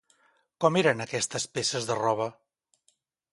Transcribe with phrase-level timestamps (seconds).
[0.63, 2.27] Com eren aquestes peces de roba?